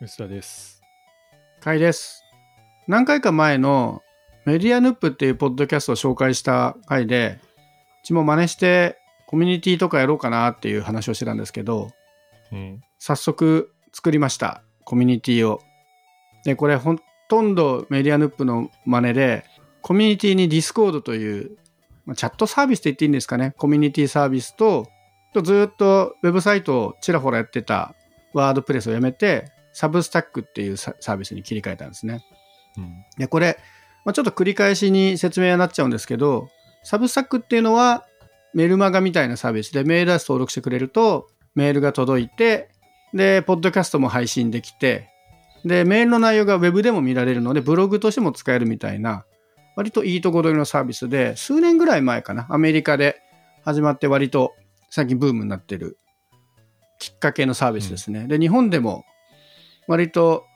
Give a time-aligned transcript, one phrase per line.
[0.00, 0.80] 薄田です。
[1.60, 2.22] かいです。
[2.86, 4.00] 何回か前の
[4.44, 7.40] メディアヌップっていうポッドキャストを紹介した回で、
[8.04, 11.90] うちも真似してコミュニティとかやろうかなっていう話をしてたんですけど、
[12.52, 12.80] うん。
[13.00, 14.62] 早早速作りました。
[14.84, 15.60] コミュニティを。
[16.44, 16.94] で、これほ
[17.28, 19.44] とんどメディアヌップの真似で、
[19.82, 21.58] コミュニティに Discord という、
[22.06, 23.52] まあチャットサービスって言っていいんですかね。
[23.58, 24.86] コミュニティサービスと、
[25.34, 27.96] とずっとウェブサイトをちらほらやってた
[28.32, 32.24] ワードプレスをやめて、サブスタックっていうササービスに切り替えたんですね。
[32.76, 33.04] うん。
[33.16, 33.60] で、これ、
[34.04, 36.48] まあ、ちょっと繰り返しに説明はなっちゃうんですけど、
[36.82, 38.04] サブスタックっていうのは
[38.54, 42.70] メルマガみたいなサービスでメールアドレス登録してくれるとメールが届いて、
[43.14, 45.10] で、ポッドキャストも配信できて、
[45.64, 49.26] で、メールの内容がウェブでも見られるので、ブログとしても使えるみたいな、
[49.76, 53.20] 割といいとこ取りのサービスで、数年ぐらい前かな、アメリカで
[53.64, 54.56] 始まって割と
[54.90, 55.98] 最近ブームになってる
[56.98, 58.26] きっかけのサービスですね。
[58.26, 59.04] で、日本でも
[59.88, 60.46] 割と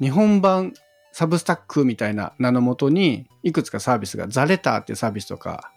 [0.00, 0.72] 日本版
[1.12, 5.72] サブスタックみたいな名のもとにいくつかサービスがザレターっていうサービスとか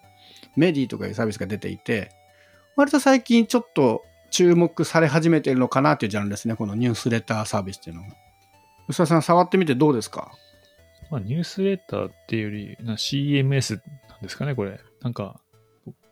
[0.55, 2.11] メディとかいうサービスが出ていて
[2.77, 8.09] 割と最近ちょっと注目され始めてるのかなっていうジャンルですねこのニュースレターサービスっていうのが
[8.88, 10.31] 吉田さん触ってみてどうですか？
[11.11, 13.79] まあ、ニュースレターっていうより、な CMS
[14.09, 14.79] なんですかね、これ。
[15.01, 15.39] なんか、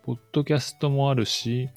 [0.03, 1.69] ポッドキャストもあるし、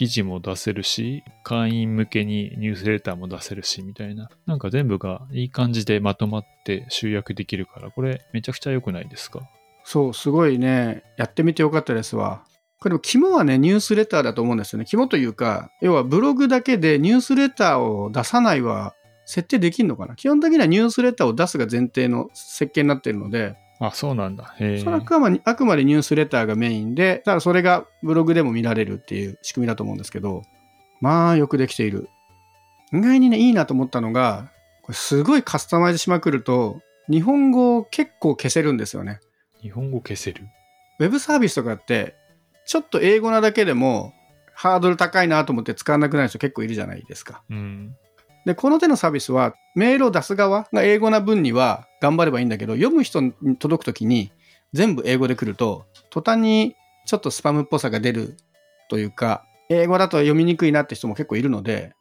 [0.00, 4.30] 記事も出せるし、会員向けにニュースレターも出せるし、みたいな。
[4.46, 9.42] なんか全部がいい感じでまとまって集約できるから、これめちゃくちゃ良くないですか？
[9.84, 11.02] そうすごいね。
[11.18, 12.42] やってみてよかったですわ。
[12.78, 14.86] これも肝はねニュースレターだと思うんですよね。
[14.88, 18.94] 肝というか要はブログだけでニュースレターを出さないは
[19.26, 20.16] 設定できるのかな？
[20.16, 24.54] 基本的にはニュースレターを出すが前提の設計になっているのであ、そうなんだ。
[24.58, 24.78] へえ。
[24.78, 30.42] それはあくまであくまでニュースレターがメインで、ただそれがブログでも見られるっていう仕組みだと思うんですけど、
[31.00, 32.08] まあよくできている。
[32.92, 39.20] 意外にね、いいなと思ったのが、これすごいカスタマイズしまくると、日本語を結構消せるんですよね。
[39.62, 40.44] 日本語消せる？
[40.98, 42.14] ウェブサービスとかって、
[42.66, 44.12] ちょっと英語なだけでも
[44.52, 47.42] ハードル高いなと思って使わなくなる人結構いるじゃないですか。
[47.48, 47.96] うん。
[48.44, 54.32] で、この手のサービスは、メールを出す側が英語な分には頑張ればいいんだけど、読む人に届くときに
[54.72, 56.76] 全部英語で来ると、途端に
[57.06, 58.36] ちょっとスパムっぽさが出る
[58.88, 61.92] というか、英語だと読みにくいなって人も結構いるので、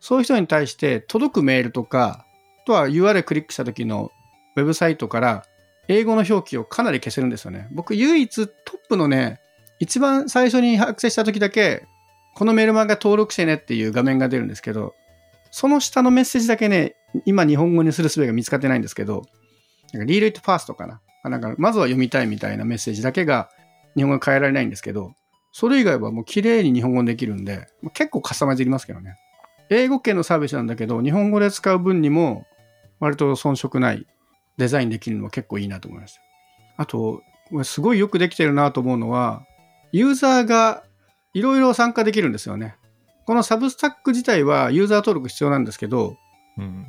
[0.00, 2.26] そういう人に対して届くメールとか、
[2.62, 4.10] あとは URL クリックした時の
[4.56, 5.44] ウェブサイトから
[5.88, 7.68] 英語の表記をかなり消せるんですよね。
[7.72, 9.40] 僕唯一トップのね、
[9.80, 11.86] 一番最初にアクセスした時だけ、
[12.34, 14.94] このメールマガ登録してねっていう画面が出るんですけど、
[15.56, 19.22] その下のメッセージだけね、今日本語にする術が見つかってないんですけど、
[19.92, 21.00] なんか read it first かな。
[21.30, 23.48] なんかまずは読みたいみたいなメッセージだけが
[23.94, 25.12] 日本語に変えられないんですけど、
[25.52, 29.14] それ以外はもう綺麗に日本語にできるんで、結構カスタマイズいりますけどね。
[29.70, 32.48] 英語系のサービスなんだけど、日本語で使う分にも
[32.98, 34.08] 割と遜色ない
[34.56, 36.20] デザインできるのは結構いいなと思いました。
[36.78, 39.44] あと、これすごいよくできてるなと思うのは、
[39.92, 40.82] ユーザーが
[41.32, 42.74] いろいろ参加できるんですよね。
[43.26, 46.16] このサブスタック自体はユーザー登録必要なんですけど、
[46.58, 46.86] うん。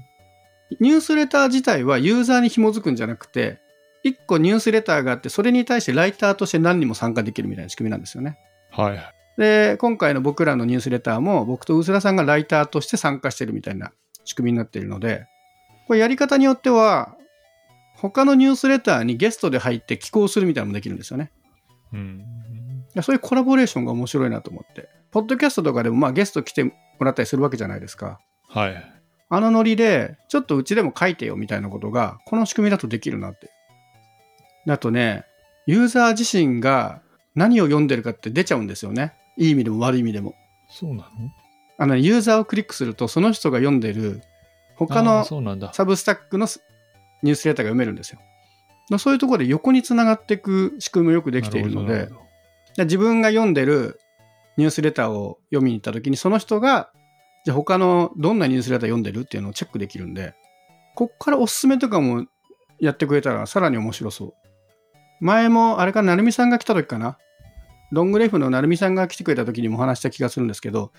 [0.79, 3.59] ニュースレター自体はユーザーに紐づくんじゃなくて、
[4.03, 8.37] 1個ニュースレターがあって、それに対してライターとして何人も参加できるみたいな仕組みなんですよね。
[8.71, 8.99] はい。
[9.37, 13.91] で、今回の僕らのニュースレターも、僕と薄田さんがライターとして参加してるみたいな
[14.23, 15.27] 仕組みになっているので、
[15.87, 17.15] これやり方によっては、
[17.95, 21.31] 他のニュースレターにゲストで入って寄稿するみたいなのもできるんですよね。
[21.93, 22.23] うん。
[22.95, 24.87] いやそういうコラボレーションが面白いなと思って。
[25.11, 28.19] ポッドキャストとかでもまあゲスト来てもらったりするわけじゃないですか。
[28.47, 28.91] はい。
[29.27, 33.49] あのノリで、ちょっとうちでも書いてよみたいなことが、この仕組みだとできるなって。
[34.69, 35.25] あとね、
[35.65, 37.01] ユーザー自身が
[37.35, 39.13] 何を読んでるかって出ちゃうんですよね。
[39.37, 40.35] いい意味でも悪い意味でも。
[40.69, 41.09] そうなの？
[41.77, 44.21] あの、ユーザーをクリックすると、その人が読んでる
[44.77, 45.73] 他のそうなんだ。
[45.73, 46.47] サブスタックの
[47.23, 48.19] ニュースレターが読めるんですよ。
[48.89, 52.24] だそういうところで横につながっていく仕組みもよくできているのでなる、ほどで
[52.83, 53.99] 自分が読んでる
[54.57, 56.91] ニュースレターを読みに行った時にその人が
[57.45, 60.33] じゃあ他のどんなニュースレター読んでるっていうのをチェックできるんで
[60.95, 62.25] こっからおすすめとかも
[62.79, 64.33] やってくれたらさらに面白そう。
[65.21, 67.17] 前もあれかなるみさんが来た時かな？
[67.91, 70.91] ロングレフのなるみさんが来てくれた時にも話した気がするんですけど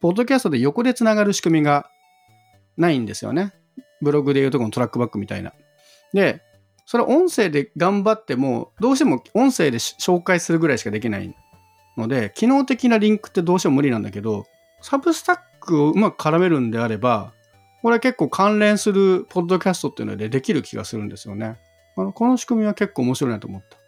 [0.00, 1.88] ポッドキャストで横でつながる仕組みが
[2.76, 3.52] ないんですよね。
[4.00, 5.52] ブログでいうとこのトラックバックみたいな。
[6.12, 6.42] で
[6.86, 11.34] それ音声で頑張ってもどうしても音声でし紹介するぐらいしかできない
[11.96, 14.46] ので機能的なリンクってどうしても無理なんだけど
[14.80, 17.32] サブスタックをうまく絡めるんであれば
[17.82, 21.58] これは結構関連するポッドキャストっていうのでできる気がするんですよね
[21.96, 23.78] あのこの仕組みは結構面白いなと思った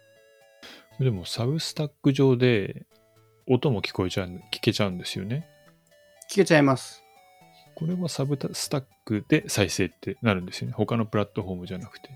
[0.99, 2.85] でも、サブスタック上で
[3.47, 5.47] 音も聞こえちゃう、聞けちゃうんですよね。
[6.29, 7.03] 聞けちゃいます
[7.75, 10.73] これはサブスタックで再生ってなるんですよね。
[10.73, 12.09] 他のプラットフォームじゃなくて。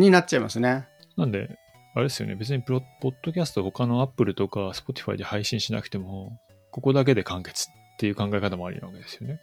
[0.00, 0.86] になっちゃいますね。
[1.16, 1.56] なんで、
[1.94, 2.34] あれですよね。
[2.34, 6.38] 別にプロポッドキャスト他の Apple とか Spotify で配信しなくても、
[6.72, 9.40] ここだけで完結っていう考え方もありなわけですよね。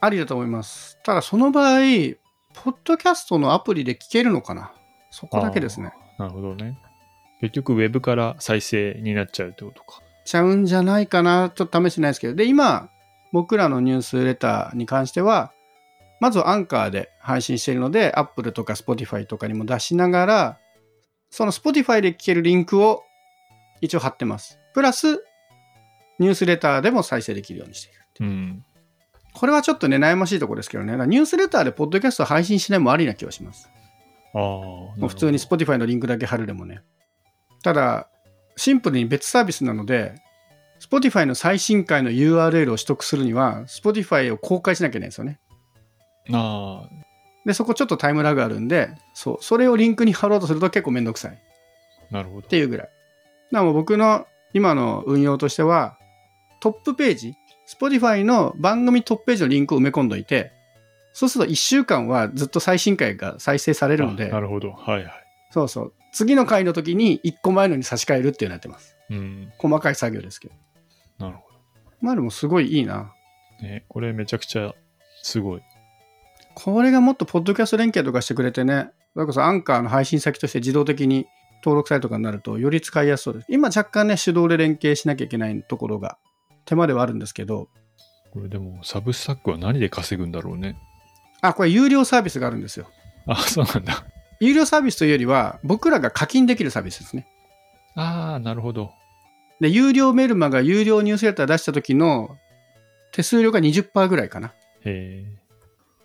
[0.00, 0.98] ありだと思います。
[1.02, 1.80] ただその場合、
[2.54, 4.72] ポッドキャストのアプリで聞けるのかな？
[5.10, 5.92] そこだけですね。
[6.18, 6.78] なるほどね。
[7.40, 10.00] 結局、ウェブから再生になっちゃうってことか。
[10.24, 11.50] ちゃうんじゃないかな？
[11.54, 12.34] ちょっと試してないですけど。
[12.34, 12.88] で、今、
[13.32, 15.52] 僕らのニュースレターに関しては、
[16.20, 20.58] まずはアンカーで配信しているので、Apple とか Spotify とかにも出しながら、
[21.30, 23.02] その Spotify で聞けるリンクを
[23.80, 24.58] 一応貼ってます。
[24.74, 25.24] プラス、
[26.18, 28.00] ニュースレターでも再生できるようにしている。
[28.20, 28.64] うん。
[29.34, 30.92] これはちょっとね、悩ましいところですけどね。
[31.06, 33.68] ニュースレターでポッドキャスト配信しないもありな気はします。
[34.32, 34.40] ああ。
[34.40, 36.80] もう普通に Spotify のリンクだけ貼るでもね。
[37.62, 38.08] ただ、
[38.56, 40.14] シンプルに別サービスなので、
[40.80, 45.38] Spotify の最新回の URL を取得するには、Spotify を公開しなきゃいけないんですよね。
[46.32, 46.88] ああ。
[47.44, 51.36] で、そこちょっとタイムラグあるんで、そう、それをリンクに貼ろうとすると結構めんどくさいっ
[52.10, 52.48] なるほど。
[52.48, 52.88] ていうぐらい。
[53.52, 55.98] だから僕の今の運用としては、
[56.60, 57.34] トップページ、
[57.68, 60.52] Spotify の番組トップページのリンクを埋め込んどいて、
[61.12, 64.72] そうすると1週間はずっと最新回が再生されるのであ、なるほど。
[64.72, 65.12] はいはい。
[65.50, 65.92] そうそう。
[66.12, 68.96] 次の回の時に1個前のに差し替えるっていうのやってます。
[69.10, 69.52] うん。
[69.58, 70.54] 細かい作業ですけど。
[71.18, 71.42] なるほ
[72.00, 73.12] まあでもすごいいいな。
[73.60, 73.66] ど。
[73.66, 74.74] ね、これめちゃくちゃ
[75.22, 75.62] すごい。
[76.56, 81.26] これがもっとポッドキャスト連携とかしてくれてね、それこそアンカーの配信先として自動的に
[81.62, 83.46] 登録されとかになるとより使いやすそうです。
[83.50, 86.16] 今若干ね、手動で連携しなきゃいけないところが
[86.64, 87.68] 手間ではあるんですけど、
[88.36, 90.76] これでも、サブスタックは何で稼ぐんだろうね。
[91.40, 92.86] あ、これ有料サービスがあるんですよ。
[93.26, 94.04] あ、そうなんだ。
[94.40, 97.26] 有料サービスというよりは、僕らが課金できるサービスですね。
[97.94, 98.90] ああ、なるほど。
[99.60, 102.36] で、有料メルマが有料ニュースレター出した時の
[103.12, 104.48] 手数料が20%ぐらいかな。
[104.84, 105.45] へえ。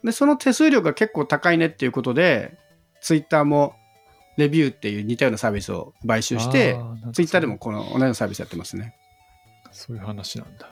[0.03, 2.57] で、その手数料が結構高いねっていうことで、
[3.01, 3.75] ツイッターも
[4.38, 6.77] レビューっていう似たようなサービスを買収して
[7.13, 8.95] ツイッターでもこの同じようなサービスやってますね。
[9.71, 10.69] そういう話なんだ。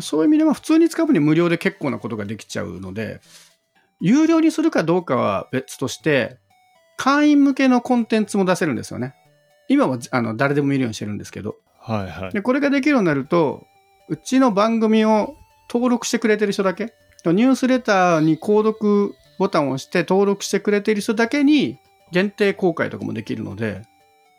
[0.00, 3.20] そういう意味では普通に使う分に無料で結構なことができちゃうので、
[4.00, 6.38] 有料にするかどうかは別として、
[6.98, 9.14] 会員向けのコンテンツも出せるんですよね。
[9.68, 11.56] 今はあの誰でも見るようにしてるんですけど。
[11.80, 12.32] はいはい。
[12.32, 13.66] で、これができるようになると、
[14.08, 15.34] うちの番組を
[15.70, 16.92] 登録してくれてる人だけ、
[17.32, 21.78] ニュースレターに購読ボタンを押して登録してくれている人だけに
[22.12, 23.82] 限定公開とかもできるので、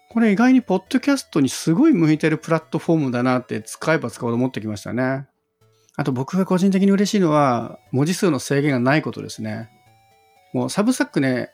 [0.10, 5.28] これ意外にポッドキャストにすごい向いてるプラットフォームだなって使えば使うほど思ってきましたね。
[5.96, 9.70] あと僕が個人的に嬉しいのは、文字数の制限がないことですね。
[10.54, 11.50] もうサブスタックね、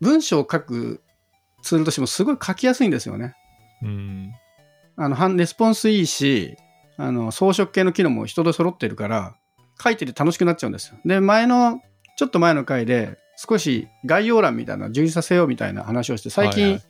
[0.00, 1.00] 文章を書く
[1.62, 3.34] ツールとしてもすごい書きやすいんですよね。
[3.82, 4.32] うん。
[4.96, 6.56] あの、反レスポンスいいし、
[6.96, 9.36] あの、装飾系の機能も人で揃ってるから、
[9.82, 10.98] 書いてて楽しくなっちゃうんですよ。
[11.04, 11.80] で、前の、
[12.16, 16.82] ちょっと前の回で、少し概要欄みたいな、充実させようみたいな話をして、最近、はいはい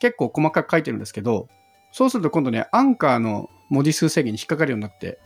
[0.00, 1.46] 結構細かく書いてるんですけど、
[1.92, 5.18] そうすると今度ね、アンカーの文字数制限に引っかかるようになって、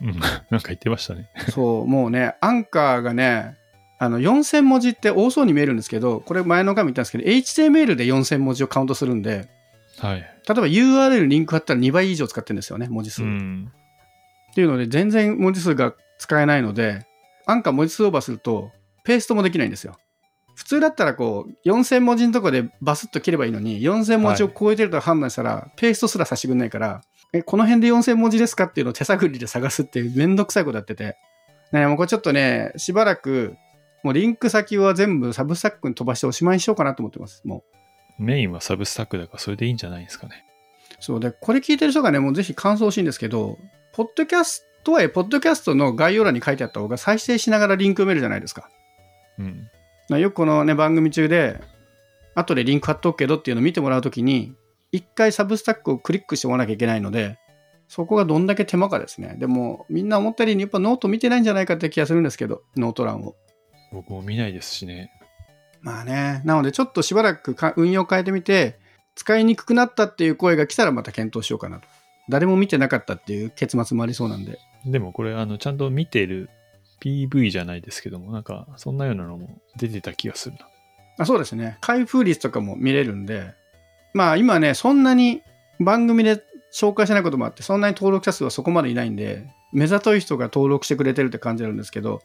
[0.00, 0.18] うん。
[0.50, 1.28] なんか言ってましたね。
[1.50, 3.56] そう、もうね、アンカーがね、
[3.98, 9.46] あの、4000文字って多そうに見えるんですけど、これ前の回も言ったんですけど、HTML で4000文字をカウントするんで、
[9.98, 10.16] はい。
[10.16, 13.22] 例えば URL リンク貼ったら2倍以上使ってるんですよね、文字数。
[13.22, 13.70] うん。
[14.50, 17.06] っていうので、全然文字数が使えないので、
[17.46, 18.70] アンカー文字数オーバーすると、
[19.04, 19.96] ペーストもできないんですよ。
[20.54, 27.02] 普通だったらこう、4000文字のとこでバスッと切ればいいのに、4000文字を超えてると判断したら、ペーストすらさせてくんないから、
[27.32, 31.16] え、この辺で4000文字ですかっていうのを手探りで探すっていうめんどくさいことやってて。
[31.72, 33.56] ね、もうこれちょっとね、しばらく、
[34.04, 37.42] もうリンク先は全部サブスタックに飛ばしておしまいにしようかなと思ってます。
[37.44, 37.64] も
[38.18, 38.22] う。
[38.22, 40.44] メインはサブスタックだからそれでいいんじゃないですかね。
[41.00, 43.58] そうで、これ聞いてる人がね、もうぜひ感想欲しいんですけど、
[43.92, 48.68] ポッドキャストは、ポッドキャストの概要欄に書いてあった方が再生しながらリンク読めるじゃないですか。
[49.38, 50.20] うん。
[50.20, 51.60] よくこのね、番組中で、
[52.34, 54.54] 後でリンク貼っとくけどっていうのを見てもらうときに、
[54.92, 57.38] 一回 Substack をクリックしてもらわなきゃいけないので、
[57.88, 59.36] そこがどんだけ手間かですね。
[59.38, 63.34] でも、みんな思ったよりにやっぱノート見てないんじゃないかって気がするんですけど、ノート欄を。
[63.92, 65.10] 僕も見ないですしね。
[65.80, 68.78] まあね、なのでちょっとしばらくか運用変えてみて、
[69.14, 71.86] 使いにくくなったっていう声が来たらまた検討しようかなと。
[72.28, 74.58] 誰も見てなかったっていう結末もありそうなんで。
[74.86, 76.50] でもこれ、あの、ちゃんと見てる
[77.00, 80.68] PV じゃないですけども、なんか、そんなようなのも出てた気がするな。
[81.18, 81.78] あそうですね。
[81.80, 83.54] 開封率とかも見れるんで、
[84.14, 85.42] まあ今ね、そんなに
[85.80, 92.20] 番組で紹介してないこともあって、そんなに登録者数はそこまでいないんで、目ざとい人が登録してくれてるって感じなんですけど、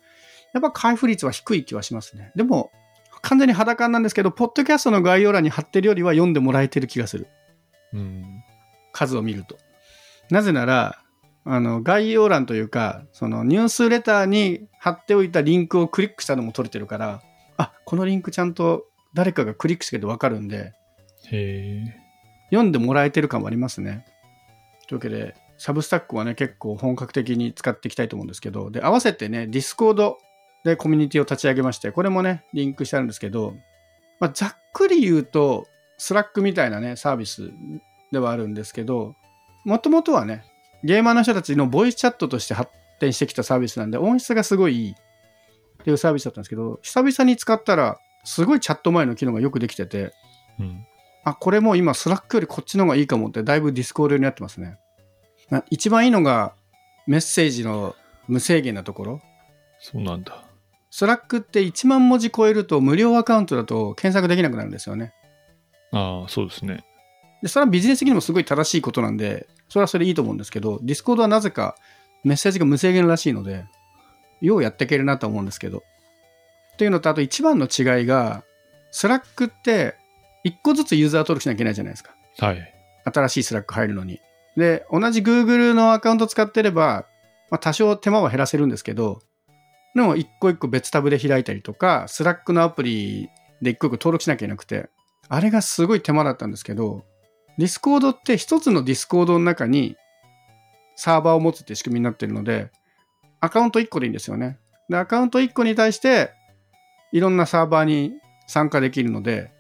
[0.54, 2.32] やっぱ開封率は低い気はしますね。
[2.36, 2.72] でも、
[3.22, 7.28] 完全に裸なんですけど、ポッドキャストの概要欄に貼ってるよりは読んでもらえてる気がする。
[7.94, 8.44] うん。
[8.92, 9.58] 数を見ると。
[10.30, 11.02] なぜなら、
[11.46, 17.22] あの、概要欄というか、そのニュースレターに貼っておいたリンクをクリックしたのも取れてるから、
[17.58, 20.74] あ、このリンクちゃんと誰かがクリックしてるとわかるんで。
[22.52, 24.06] 読んでもらえてる感もありますね。
[24.88, 30.18] というわけで、 Substack はね、結構本格的に使っていきたいと思うんですけど、で、合わせてね、 Discord
[30.64, 33.56] でコミュニティを立ち上げまして、これもね、リンクしてあるんですけど、
[34.20, 35.68] まあ、ざっくり言うと、
[35.98, 37.52] Slack みたいなね、サービス
[38.12, 39.16] ではあるんですけど、
[39.66, 40.44] もともとはね、
[40.84, 44.96] ゲーマーの人たちのボイスチャットとして発展してきたサービスなんで、音質がすごいいいっ
[45.84, 50.14] ていうサービスだったんですけど、久々に使ったら、すごいチャット面の機能がよくできてて、
[50.60, 50.86] うん。
[51.24, 54.78] あ、これもう今 Slack よりこっちの方がいいかもってだいぶ Discord になってますね。
[55.50, 56.54] な一番いいのが
[57.08, 57.96] メッセージの
[58.28, 59.22] 無制限なところ。
[59.80, 60.46] そうなんだ。
[60.92, 65.14] Slack って1万文字超えると無料アカウントだと検索できなくなるんですよね。
[65.92, 66.84] ああ、そうですね。
[67.42, 71.76] で、それはビジネス的にもすごい正しいことなんで、それはそれでいいと思うんですけど、 Discord はなぜか
[72.24, 73.66] メッセージが無制限らしいので、
[74.42, 75.84] ようやっていけるなと思うんですけど。
[76.74, 78.44] っていうのと、あと一番の違いが、
[78.92, 79.96] Slack って
[80.46, 82.16] 1個ずつユーザー登録しなきゃいけないじゃないですか。
[82.40, 82.74] はい。
[83.06, 84.20] 新しい Slack 入るのに。
[84.58, 87.06] で、同じ Google のアカウント使ってれば、
[87.50, 89.22] まあ、多少手間は減らせるんですけど、
[89.96, 93.30] でも一個一個別タブで開いたりとか、 Slack のアプリ
[93.62, 94.90] で一個一個登録しなきゃいけなくて、
[95.28, 97.04] あれがすごい手間だったんですけど、
[97.60, 99.98] Discord って一つの Discord の中に
[100.96, 102.72] サーバーを持つって仕組みになってるので、
[103.42, 104.58] アカウント1個でいいんですよね。
[104.88, 106.32] で、アカウント1個に対して、
[107.12, 108.14] いろんなサーバーに
[108.48, 109.52] 参加できるので、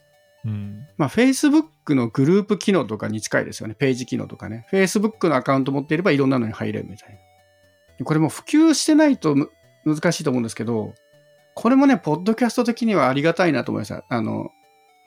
[0.46, 0.88] うん。
[0.98, 3.75] まあ、Facebook のグループ機能とかに近いですよね。
[3.77, 4.65] ページ機能とかね。
[4.72, 7.20] Facebook のアカウント持っていればいろんなのに入れるみたい
[8.00, 8.06] な。
[8.06, 9.51] これも普及してないとむ
[9.86, 10.94] 難しいと思うんですけど、
[11.53, 14.06] これもね、ポッドキャスト的にはありがたいなと思いました。
[14.08, 14.51] あの、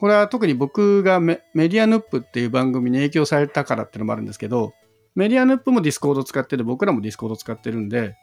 [0.03, 4.73] これは特に僕がメメディアヌップっていう番組に影響されたからっていうのもあるんですけど、
[5.15, 8.17] メディアヌップも Discord 使ってて、僕らも Discord 使ってるんで、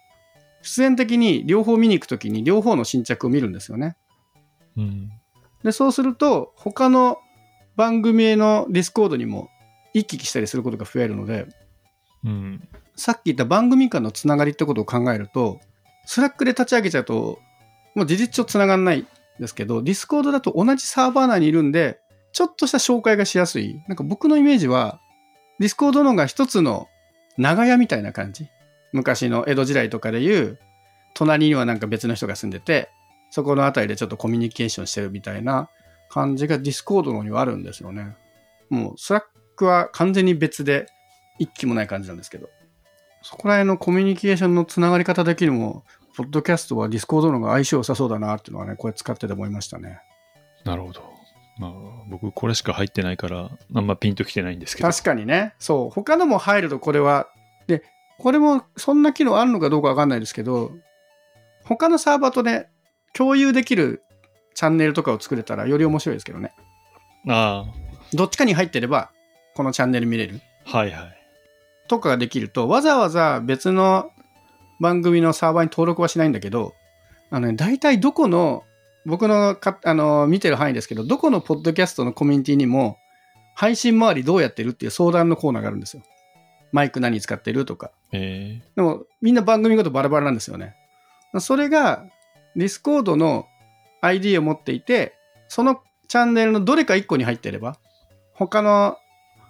[0.61, 3.97] 必然的に両方見に行くときに両方の新着を見るんですよね。
[4.77, 5.09] うん。
[5.63, 7.17] で、そうすると、他の
[7.75, 9.49] 番組への Discord にも
[9.95, 11.47] 行き来したりすることが増えるので、
[12.23, 12.67] うん。
[12.95, 15.59] さっき言った番組間のつながりってことを考えると、
[16.05, 17.39] Slack で立ち上げちゃうと、
[17.95, 19.07] もう事実上つながんないん
[19.41, 21.99] ですけど、 Discord だと同じサーバー内にいるんで、
[22.31, 23.81] ちょっとした紹介がしやすい。
[23.87, 25.01] なんか僕のイメージは、
[25.59, 26.87] Discord のが一つの
[27.37, 28.47] 長屋みたいな感じ。
[28.93, 30.59] 昔の江戸時代とかでいう、
[31.15, 32.89] 隣にはなんか別の人が住んでて、
[33.31, 35.69] そこのあたりでちょっとコミュニケーションしてるみたいな
[36.09, 38.15] 感じが Discord のにはあるんですよね。
[38.69, 40.85] もう Slack は完全に別で
[41.39, 42.49] 行き来もない感じなんですけど。
[43.23, 45.83] そこら辺のコミュニケーションのつながり方的にも、
[46.21, 50.01] ポッドキャストは Discord の方が相性良さそうだなっていうのはね、これ使ってて思いましたね。
[50.63, 51.01] なるほど。
[51.57, 51.71] まあ、
[52.09, 54.89] 僕、これしか入ってないから、あんまピンときてないんですけど。
[54.89, 55.55] 確かにね。
[55.57, 55.89] そう。
[55.89, 57.27] 他のも入るとこれは、
[57.65, 57.83] で、
[58.19, 60.71] これもそんな機能あるのかどうかわかんないですけど、
[61.63, 62.69] 他のサーバーとね、
[63.13, 64.03] 共有できる
[64.53, 66.53] チャンネルとかを作れたらより面白いですけどね。
[67.27, 67.65] あ
[68.13, 69.09] どっちかに入ってれば、
[69.55, 70.39] このチャンネル見れる
[70.71, 71.17] あ、はいはい。
[71.87, 74.10] とかができると、わざわざ別の
[74.81, 76.73] 番組のサーバーに登録はしないんだけど、
[77.29, 78.63] あのね、大体どこの、
[79.05, 82.97] 僕のかあの見てる範囲ですけど、どこのポッドキャストのコミュニティにも、
[83.55, 86.03] 配信周りどうやってるっていう相談のコーナーがあるんですよ。
[86.71, 87.91] マイク何使ってるとか。
[88.11, 90.75] えでも、みんな番組ごとバラバラなんですよね。
[91.39, 92.05] それが、
[92.55, 93.45] Discord の
[94.01, 95.13] ID を持っていて、
[95.47, 97.77] そのチャンネルのどれか1個に入っていれば、
[98.33, 98.97] 他の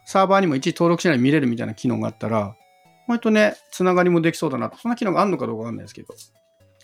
[0.05, 2.55] サーバーにもいちいち登録しないで見れるみたいな機能があったら、
[3.07, 4.77] 割とね、つながりもできそうだなと。
[4.77, 6.25] そんな機能があるのかどうかわかんないですけど、そ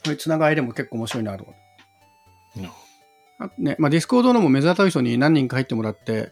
[0.07, 1.67] ういうつながりでも結構面白いなと思って。
[3.57, 6.31] ね、まあ、 Discord のも目ざとい人に何人か入ってもらって、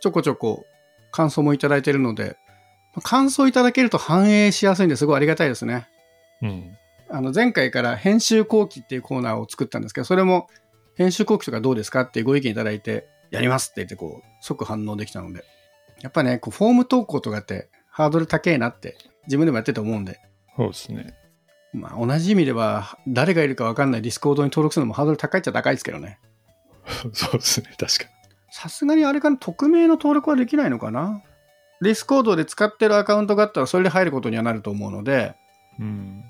[0.00, 0.66] ちょこちょこ
[1.12, 2.36] 感想もいただいてるので、
[2.94, 5.88] まあ感想いただけると反映しやすいんですごいありがたいですね。
[6.42, 6.76] うん。
[7.08, 10.48] あの前回から編集後記っていうコーナーを作ったんですけど、それも
[10.96, 15.44] 編集後記とかどうですかってご意見いただいて、やりますって言ってこう、即反応できたので。
[16.00, 18.96] やっぱね、こうフォーム投稿とかってハードル高えなって
[19.28, 20.18] 自分でもやってて思うんで。
[20.56, 21.14] そうですね。
[21.72, 26.18] まあ同じ意味では誰がいるかわかんないディスコードに登録するのもハードル高いっちゃ高いですけどね。
[27.14, 27.68] そうですね。
[27.78, 28.10] 確か
[28.50, 31.22] さすがにあれかな、匿名の登録はできないのかな？
[31.82, 35.36] ディスコードで使ってるアカウントがあったらそれで入ることにはなると思うので、
[35.78, 35.86] に。
[35.86, 36.24] うん。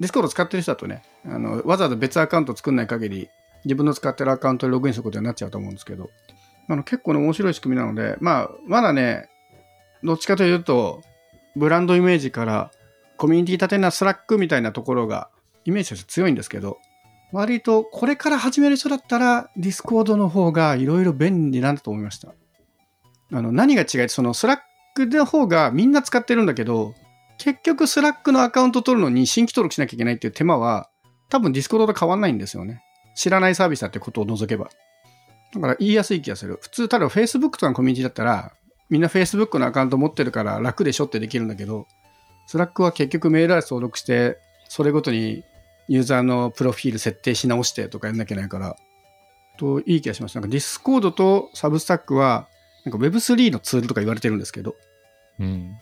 [0.00, 3.30] ディスコード使ってる人だとね、あのわざわざ別アカウント作んない限り、
[3.64, 6.10] 自分の使ってるアカウントでログインすることになっちゃうと思うんですけど、
[6.68, 9.28] あの結構ね、面白い仕組みなので、まあ、まだね、
[10.02, 11.02] どっちかというと、
[11.56, 12.70] ブランドイメージから、
[13.16, 15.30] コミュニティ立てるならスラックみたいなところが、
[15.64, 16.78] イメージとして強いんですけど、
[17.32, 22.34] 割とこれから始める人だったら、ディスコードの方がいろいろ便利なんだと思いました。
[23.32, 24.60] あの、何が違い、そのスラッ
[24.94, 26.94] クの方がみんな使ってるんだけど、
[27.38, 30.90] 結局スラックのアカウント取るのに新規登録しなきゃいけないっていう手間は、
[31.28, 32.82] 多分ディスコードと変わんないんですよね。
[33.14, 34.70] 知らないサービスだってことを除けば。
[35.54, 36.58] だから言いやすい気がする。
[36.60, 38.52] 普通、ただ Facebook とかのコミュニティだったら、
[38.90, 41.86] みんな Facebook のアカウント持ってるから楽でしょってできるんだけど、
[42.46, 45.44] スラックは結局メールアドレス登録して、それごとに
[45.88, 48.76] ユーザーのプロフィール設定し直してとかやんなきゃいけないから、
[49.58, 50.34] といい気がします。
[50.34, 52.48] なんかディスコードとサブスタックは、
[52.84, 54.74] なんか Web3 のツールとか言われてるんですけど、
[55.38, 55.76] うん。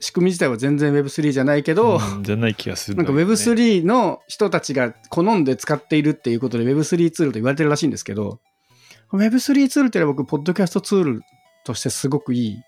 [0.00, 8.40] 仕組み自体は全然 Web3 じゃないけど、うんじゃない気がするなんかだよね Web3 の人たちが好んで使っているっていうことで Web3 ツールと言われてるらしいんですけど、
[9.12, 11.22] Web3 ツールっていうのは僕、ポッドキャストツール
[11.66, 12.62] としてすごくいい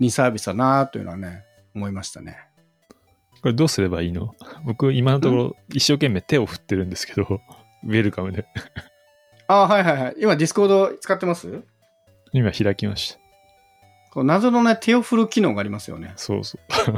[0.00, 1.44] 2サービスだなというのはね、
[1.74, 2.38] 思いましたね。
[3.40, 4.34] これどうすればいいの？
[4.64, 7.22] 僕、今のところ一生懸命手を振ってるんですけど、
[7.84, 8.44] ウェルカムで。
[9.48, 10.14] あ あ、はいはいはい。
[10.18, 11.62] 今、ディスコード使ってます？
[12.32, 13.20] 今開きました。
[14.10, 16.12] こう謎のね、手を振る機能がありますよね。
[16.16, 16.94] そうそう。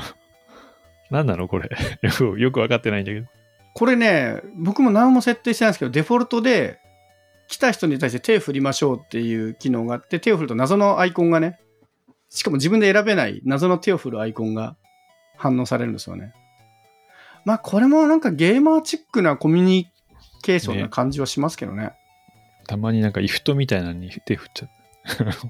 [1.11, 1.69] 何なのこれ？
[2.03, 3.27] よく、よくわかってないんだけど。
[3.75, 6.80] これね、僕も何も設定してないんですけど、デフォルトで
[7.51, 11.59] 来た人に対して手振りましょうっていう機能があって、手を振ると謎のアイコンがね、
[12.29, 14.77] しかも自分で選べない謎の手を振るアイコンが
[15.37, 16.33] 反応されるんですよね。
[17.45, 19.89] まあこれもなんかゲーマーチックなコミュニ
[20.43, 21.93] ケーションな感じはしますけどね。
[22.69, 24.71] たまになんかイフトみたいなのに手振っちゃう。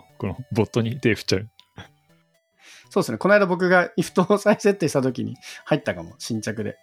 [0.17, 1.49] このボットに手振っちゃう。
[2.89, 3.19] そうですね。
[3.19, 6.79] この間僕が IFT を再設定した時に入ったかも、新着で。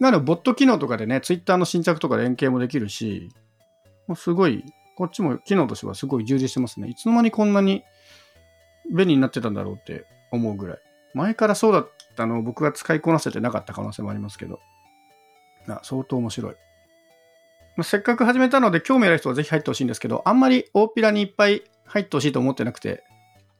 [0.00, 3.30] なので、ボット機能とかでね、Twitter の新着とか連携もできるし、
[4.06, 4.64] もうすごい、
[4.96, 6.88] こっちも機能としてはすごい充実してますね。
[6.88, 7.84] いつの間にこんなに
[8.90, 10.78] 便利になってたんだろうって思うぐらい。
[11.14, 14.60] 前からそうだったのを僕が使いこなせてなかった可能性もありますけど。
[15.66, 16.54] な相当面白い。
[17.76, 23.02] まあせっかく始めたので興味ある人はぜひ入ってほしいんですけど、あんまり大っぴらにいっぱい入ってほしいと思ってなくて、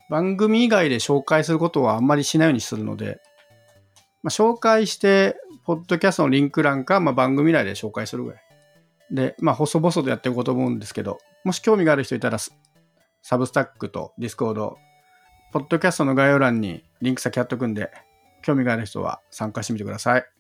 [0.09, 3.21] 番組以外で紹介することはあんまりしないようにするので、
[4.23, 8.46] まあ、紹介して、ポッドキャストのリンク欄か、まあ、番組内で紹介するぐらい。
[9.11, 12.39] で、まあ、細々とやっていこうと思うんですけど、もし興味がある人いたら、
[13.23, 14.79] サブスタックとディスコード、
[15.53, 17.91] ポッドキャストの概要欄にリンク先貼っとくんで、
[18.43, 20.36] 興味がある人は参加してみてください。